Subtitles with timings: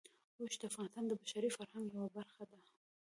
[0.39, 2.59] اوښ د افغانستان د بشري فرهنګ یوه برخه ده.